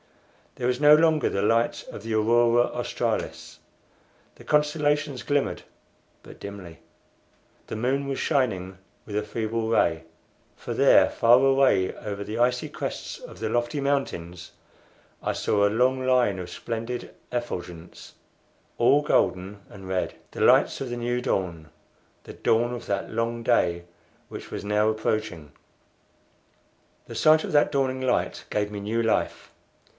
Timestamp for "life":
29.01-29.51